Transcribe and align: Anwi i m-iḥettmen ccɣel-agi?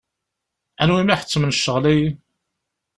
Anwi 0.81 0.97
i 1.01 1.03
m-iḥettmen 1.05 1.55
ccɣel-agi? 1.57 2.07